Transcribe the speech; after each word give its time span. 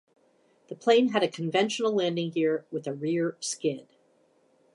The 0.69 0.75
plane 0.75 1.09
had 1.09 1.21
a 1.21 1.27
conventional 1.27 1.93
landing 1.93 2.31
gear, 2.31 2.65
with 2.71 2.87
a 2.87 2.93
rear 2.95 3.37
skid. 3.39 3.87